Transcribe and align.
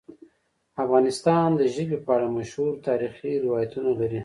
افغانستان 0.83 1.47
د 1.59 1.61
ژبې 1.75 1.97
په 2.05 2.09
اړه 2.15 2.27
مشهور 2.37 2.73
تاریخی 2.87 3.31
روایتونه 3.45 3.91
لري. 3.99 4.19